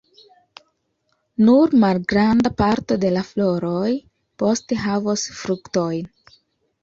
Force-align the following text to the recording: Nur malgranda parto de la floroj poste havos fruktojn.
Nur 1.49 1.73
malgranda 1.83 2.51
parto 2.61 2.97
de 3.03 3.11
la 3.17 3.23
floroj 3.27 3.91
poste 4.45 4.79
havos 4.87 5.27
fruktojn. 5.43 6.11